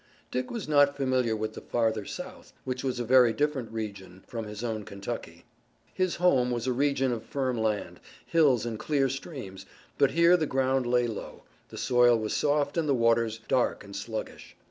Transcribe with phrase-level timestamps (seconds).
[0.31, 4.45] Dick was not familiar with the farther South, which was a very different region from
[4.45, 5.45] his own Kentucky.
[5.93, 9.67] His home was a region of firm land, hills and clear streams,
[9.99, 13.95] but here the ground lay low, the soil was soft and the waters dark and
[13.95, 14.55] sluggish.